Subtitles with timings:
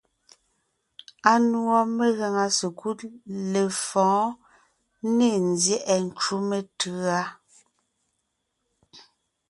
[1.31, 2.99] Anùɔ megàŋa sekúd
[3.51, 4.35] lefɔ̌ɔn
[5.17, 7.21] ne nzyɛ́ʼɛ ncú metʉ̌a.